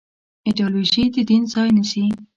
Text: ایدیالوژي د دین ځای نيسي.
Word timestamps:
ایدیالوژي 0.47 1.03
د 1.13 1.15
دین 1.29 1.43
ځای 1.53 1.69
نيسي. 1.77 2.05